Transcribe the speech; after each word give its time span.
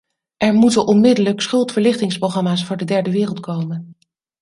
Er 0.37 0.53
moeten 0.53 0.85
onmiddellijk 0.85 1.41
schuldverlichtingsprogramma's 1.41 2.65
voor 2.65 2.77
de 2.77 2.85
derde 2.85 3.11
wereld 3.11 3.39
komen. 3.39 3.97